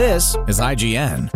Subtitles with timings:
[0.00, 1.28] This is IGN.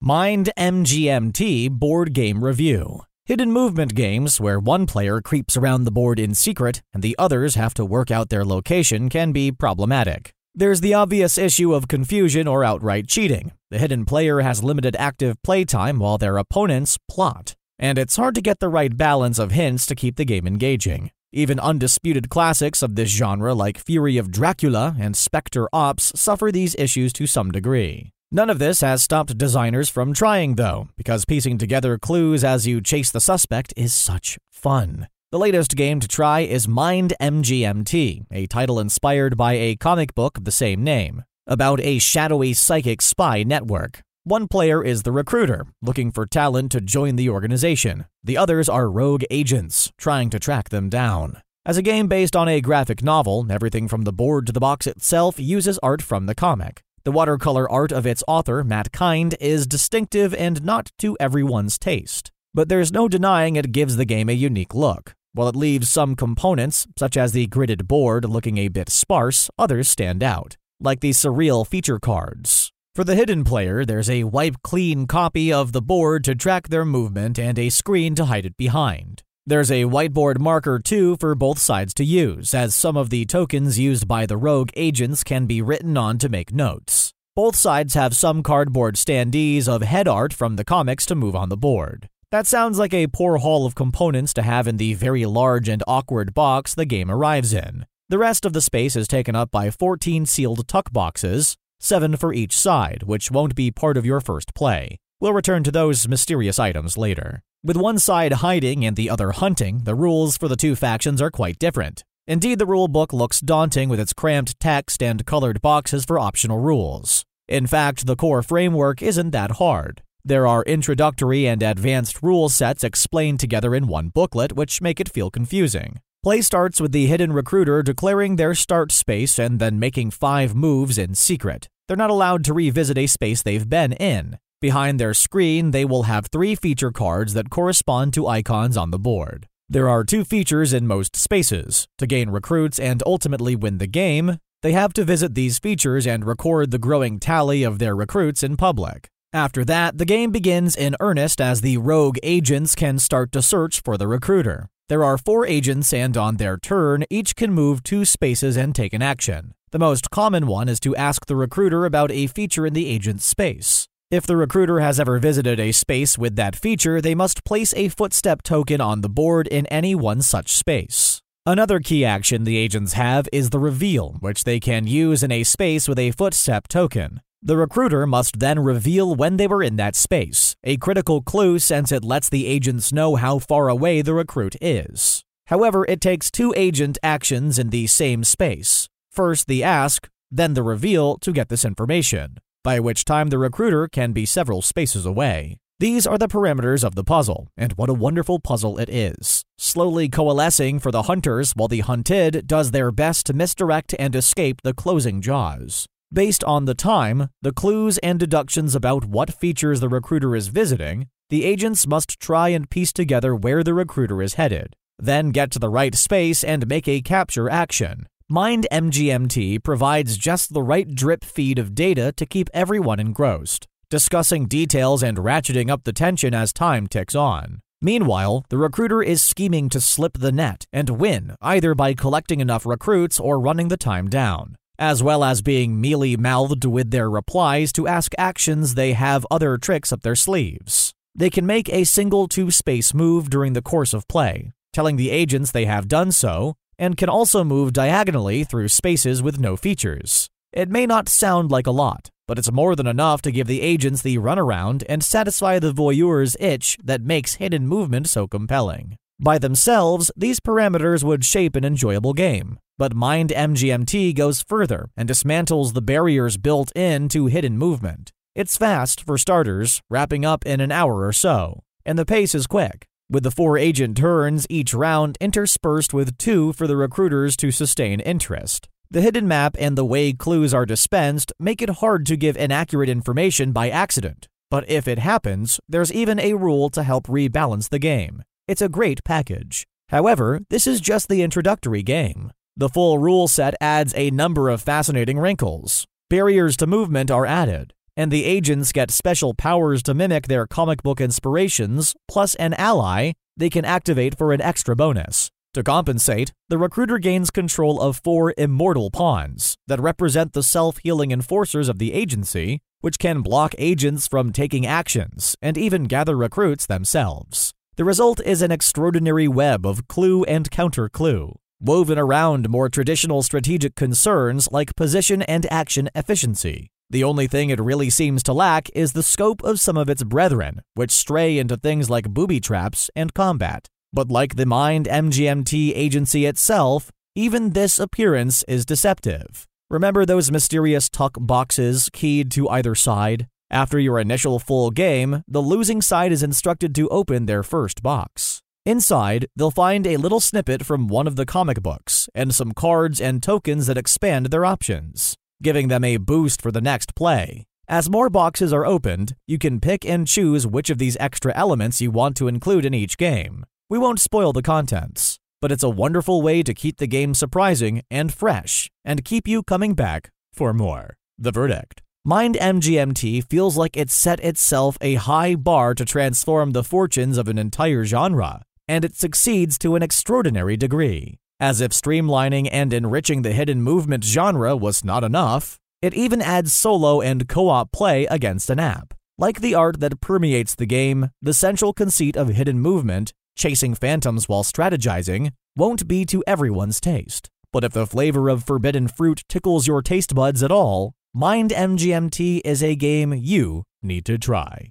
[0.00, 3.02] Mind MGMT Board Game Review.
[3.24, 7.54] Hidden movement games, where one player creeps around the board in secret and the others
[7.54, 10.32] have to work out their location, can be problematic.
[10.52, 13.52] There's the obvious issue of confusion or outright cheating.
[13.70, 18.42] The hidden player has limited active playtime while their opponents plot, and it's hard to
[18.42, 21.12] get the right balance of hints to keep the game engaging.
[21.32, 26.74] Even undisputed classics of this genre like Fury of Dracula and Spectre Ops suffer these
[26.76, 28.10] issues to some degree.
[28.32, 32.80] None of this has stopped designers from trying, though, because piecing together clues as you
[32.80, 35.06] chase the suspect is such fun.
[35.30, 40.36] The latest game to try is Mind MGMT, a title inspired by a comic book
[40.36, 44.02] of the same name, about a shadowy psychic spy network.
[44.24, 48.04] One player is the recruiter, looking for talent to join the organization.
[48.22, 51.40] The others are rogue agents, trying to track them down.
[51.64, 54.86] As a game based on a graphic novel, everything from the board to the box
[54.86, 56.82] itself uses art from the comic.
[57.04, 62.30] The watercolor art of its author, Matt Kindt, is distinctive and not to everyone's taste.
[62.52, 65.14] But there's no denying it gives the game a unique look.
[65.32, 69.88] While it leaves some components, such as the gridded board, looking a bit sparse, others
[69.88, 72.70] stand out, like the surreal feature cards.
[72.92, 76.84] For the hidden player, there's a wipe clean copy of the board to track their
[76.84, 79.22] movement and a screen to hide it behind.
[79.46, 83.78] There's a whiteboard marker too for both sides to use, as some of the tokens
[83.78, 87.12] used by the rogue agents can be written on to make notes.
[87.36, 91.48] Both sides have some cardboard standees of head art from the comics to move on
[91.48, 92.08] the board.
[92.32, 95.84] That sounds like a poor haul of components to have in the very large and
[95.86, 97.86] awkward box the game arrives in.
[98.08, 102.32] The rest of the space is taken up by 14 sealed tuck boxes, seven for
[102.32, 104.98] each side, which won't be part of your first play.
[105.18, 107.42] We'll return to those mysterious items later.
[107.64, 111.30] With one side hiding and the other hunting, the rules for the two factions are
[111.30, 112.04] quite different.
[112.26, 116.58] Indeed, the rule book looks daunting with its cramped text and colored boxes for optional
[116.58, 117.24] rules.
[117.48, 120.02] In fact, the core framework isn't that hard.
[120.24, 125.08] There are introductory and advanced rule sets explained together in one booklet, which make it
[125.08, 126.00] feel confusing.
[126.22, 130.98] Play starts with the hidden recruiter declaring their start space and then making five moves
[130.98, 131.66] in secret.
[131.88, 134.38] They're not allowed to revisit a space they've been in.
[134.60, 138.98] Behind their screen, they will have three feature cards that correspond to icons on the
[138.98, 139.46] board.
[139.66, 141.88] There are two features in most spaces.
[141.96, 146.26] To gain recruits and ultimately win the game, they have to visit these features and
[146.26, 149.08] record the growing tally of their recruits in public.
[149.32, 153.80] After that, the game begins in earnest as the rogue agents can start to search
[153.80, 154.68] for the recruiter.
[154.90, 158.92] There are four agents, and on their turn, each can move two spaces and take
[158.92, 159.54] an action.
[159.70, 163.24] The most common one is to ask the recruiter about a feature in the agent's
[163.24, 163.86] space.
[164.10, 167.86] If the recruiter has ever visited a space with that feature, they must place a
[167.86, 171.22] footstep token on the board in any one such space.
[171.46, 175.44] Another key action the agents have is the reveal, which they can use in a
[175.44, 177.20] space with a footstep token.
[177.42, 181.90] The recruiter must then reveal when they were in that space, a critical clue since
[181.90, 185.24] it lets the agents know how far away the recruit is.
[185.46, 188.90] However, it takes two agent actions in the same space.
[189.10, 193.88] First the ask, then the reveal to get this information, by which time the recruiter
[193.88, 195.56] can be several spaces away.
[195.78, 199.44] These are the parameters of the puzzle, and what a wonderful puzzle it is.
[199.56, 204.60] Slowly coalescing for the hunters while the hunted does their best to misdirect and escape
[204.62, 205.86] the closing jaws.
[206.12, 211.06] Based on the time, the clues and deductions about what features the recruiter is visiting,
[211.28, 215.60] the agents must try and piece together where the recruiter is headed, then get to
[215.60, 218.08] the right space and make a capture action.
[218.28, 224.46] Mind MGMT provides just the right drip feed of data to keep everyone engrossed, discussing
[224.48, 227.60] details and ratcheting up the tension as time ticks on.
[227.80, 232.66] Meanwhile, the recruiter is scheming to slip the net and win either by collecting enough
[232.66, 237.70] recruits or running the time down as well as being mealy mouthed with their replies
[237.70, 240.94] to ask actions they have other tricks up their sleeves.
[241.14, 245.10] They can make a single two space move during the course of play, telling the
[245.10, 250.30] agents they have done so, and can also move diagonally through spaces with no features.
[250.50, 253.60] It may not sound like a lot, but it's more than enough to give the
[253.60, 258.96] agents the runaround and satisfy the voyeur's itch that makes hidden movement so compelling.
[259.18, 265.06] By themselves, these parameters would shape an enjoyable game, but Mind MGMT goes further and
[265.06, 268.10] dismantles the barriers built in to hidden movement.
[268.34, 272.46] It's fast, for starters, wrapping up in an hour or so, and the pace is
[272.46, 277.50] quick, with the four agent turns each round interspersed with two for the recruiters to
[277.50, 278.66] sustain interest.
[278.90, 282.88] The hidden map and the way clues are dispensed make it hard to give inaccurate
[282.88, 287.78] information by accident, but if it happens, there's even a rule to help rebalance the
[287.78, 288.22] game.
[288.48, 289.66] It's a great package.
[289.90, 292.32] However, this is just the introductory game.
[292.60, 295.86] The full rule set adds a number of fascinating wrinkles.
[296.10, 300.82] Barriers to movement are added, and the agents get special powers to mimic their comic
[300.82, 305.30] book inspirations, plus an ally they can activate for an extra bonus.
[305.54, 311.12] To compensate, the recruiter gains control of four immortal pawns that represent the self healing
[311.12, 316.66] enforcers of the agency, which can block agents from taking actions and even gather recruits
[316.66, 317.54] themselves.
[317.76, 323.22] The result is an extraordinary web of clue and counter clue, woven around more traditional
[323.22, 326.70] strategic concerns like position and action efficiency.
[326.88, 330.02] The only thing it really seems to lack is the scope of some of its
[330.02, 333.68] brethren, which stray into things like booby traps and combat.
[333.92, 339.46] But like the Mind MGMT agency itself, even this appearance is deceptive.
[339.68, 343.28] Remember those mysterious tuck boxes keyed to either side?
[343.52, 348.39] After your initial full game, the losing side is instructed to open their first box.
[348.66, 353.00] Inside, they'll find a little snippet from one of the comic books and some cards
[353.00, 357.46] and tokens that expand their options, giving them a boost for the next play.
[357.66, 361.80] As more boxes are opened, you can pick and choose which of these extra elements
[361.80, 363.46] you want to include in each game.
[363.70, 367.82] We won't spoil the contents, but it's a wonderful way to keep the game surprising
[367.90, 370.96] and fresh and keep you coming back for more.
[371.16, 371.80] The verdict.
[372.04, 377.28] Mind MGMT feels like it set itself a high bar to transform the fortunes of
[377.28, 381.18] an entire genre, and it succeeds to an extraordinary degree.
[381.40, 386.52] As if streamlining and enriching the hidden movement genre was not enough, it even adds
[386.52, 388.94] solo and co op play against an app.
[389.18, 394.28] Like the art that permeates the game, the central conceit of hidden movement, chasing phantoms
[394.28, 397.28] while strategizing, won't be to everyone's taste.
[397.52, 402.40] But if the flavor of forbidden fruit tickles your taste buds at all, Mind MGMT
[402.44, 404.70] is a game you need to try.